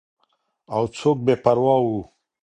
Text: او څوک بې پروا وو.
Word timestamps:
او 0.73 0.83
څوک 0.97 1.17
بې 1.25 1.35
پروا 1.43 1.75
وو. 1.85 1.99